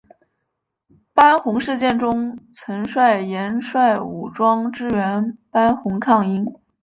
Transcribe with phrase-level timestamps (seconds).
[1.13, 6.43] 班洪事件中曾率岩帅武装支援班洪抗英。